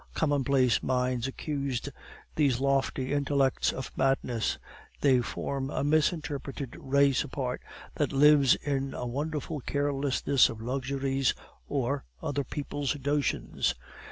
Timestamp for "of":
3.71-3.91, 10.49-10.59